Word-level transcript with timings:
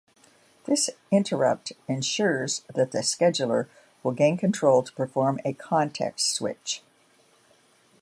This 0.65 0.89
interrupt 1.11 1.73
ensures 1.87 2.63
that 2.73 2.89
the 2.89 3.03
scheduler 3.03 3.67
will 4.01 4.13
gain 4.13 4.35
control 4.35 4.81
to 4.81 4.91
perform 4.93 5.39
a 5.45 5.53
context 5.53 6.33
switch. 6.33 6.81